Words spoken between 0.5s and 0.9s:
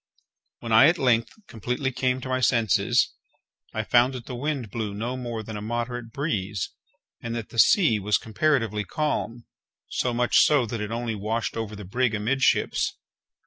When I